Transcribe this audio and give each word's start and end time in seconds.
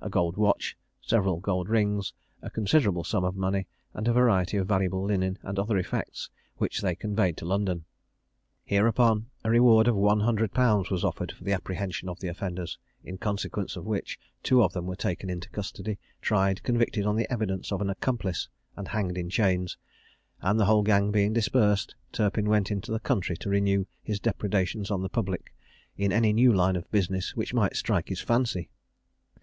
a 0.00 0.08
gold 0.08 0.38
watch, 0.38 0.78
several 1.02 1.40
gold 1.40 1.68
rings, 1.68 2.14
a 2.40 2.48
considerable 2.48 3.04
sum 3.04 3.22
of 3.22 3.36
money, 3.36 3.66
and 3.92 4.08
a 4.08 4.14
variety 4.14 4.56
of 4.56 4.66
valuable 4.66 5.04
linen 5.04 5.38
and 5.42 5.58
other 5.58 5.76
effects, 5.76 6.30
which 6.56 6.80
they 6.80 6.94
conveyed 6.94 7.36
to 7.36 7.44
London. 7.44 7.84
Hereupon 8.64 9.26
a 9.44 9.50
reward 9.50 9.86
of 9.86 9.94
one 9.94 10.20
hundred 10.20 10.54
pounds 10.54 10.88
was 10.88 11.04
offered 11.04 11.32
for 11.32 11.44
the 11.44 11.52
apprehension 11.52 12.08
of 12.08 12.18
the 12.18 12.28
offenders; 12.28 12.78
in 13.04 13.18
consequence 13.18 13.76
of 13.76 13.84
which 13.84 14.18
two 14.42 14.62
of 14.62 14.72
them 14.72 14.86
were 14.86 14.96
taken 14.96 15.28
into 15.28 15.50
custody, 15.50 15.98
tried, 16.22 16.62
convicted 16.62 17.04
on 17.04 17.16
the 17.16 17.30
evidence 17.30 17.70
of 17.70 17.82
an 17.82 17.90
accomplice, 17.90 18.48
and 18.76 18.88
hanged 18.88 19.18
in 19.18 19.28
chains: 19.28 19.76
and 20.40 20.58
the 20.58 20.64
whole 20.64 20.80
gang 20.82 21.10
being 21.10 21.34
dispersed, 21.34 21.94
Turpin 22.10 22.48
went 22.48 22.70
into 22.70 22.90
the 22.90 23.00
country 23.00 23.36
to 23.36 23.50
renew 23.50 23.84
his 24.02 24.18
depredations 24.18 24.90
on 24.90 25.02
the 25.02 25.10
public, 25.10 25.52
in 25.98 26.10
any 26.10 26.32
new 26.32 26.54
line 26.54 26.76
of 26.76 26.90
business 26.90 27.36
which 27.36 27.52
might 27.52 27.76
strike 27.76 28.08
his 28.08 28.22
fancy. 28.22 28.70